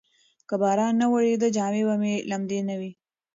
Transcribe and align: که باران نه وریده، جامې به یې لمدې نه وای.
که 0.47 0.55
باران 0.61 0.93
نه 1.01 1.07
وریده، 1.13 1.47
جامې 1.55 1.83
به 1.87 1.95
یې 2.11 2.15
لمدې 2.29 2.59
نه 2.67 2.75
وای. 2.79 2.91